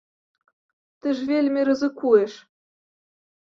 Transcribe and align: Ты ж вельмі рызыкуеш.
Ты 1.03 1.07
ж 1.19 1.29
вельмі 1.33 1.67
рызыкуеш. 1.71 2.33